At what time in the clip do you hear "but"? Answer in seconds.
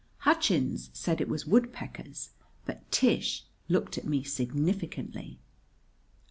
2.65-2.89